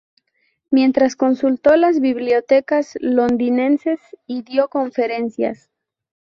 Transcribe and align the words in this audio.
Mientras 0.71 1.15
consultó 1.15 1.75
las 1.75 1.99
bibliotecas 1.99 2.97
londinenses 3.01 3.99
y 4.25 4.41
dio 4.41 4.67
conferencias. 4.67 5.69